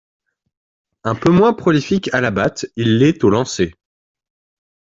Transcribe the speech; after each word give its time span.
Un 1.03 1.13
peu 1.13 1.29
moins 1.29 1.53
prolifique 1.53 2.09
à 2.11 2.21
la 2.21 2.31
batte, 2.31 2.65
il 2.75 2.97
l'est 2.97 3.23
au 3.23 3.29
lancer. 3.29 3.75